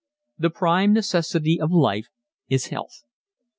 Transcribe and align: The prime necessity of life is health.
The 0.39 0.49
prime 0.49 0.93
necessity 0.93 1.61
of 1.61 1.71
life 1.71 2.07
is 2.49 2.69
health. 2.73 3.03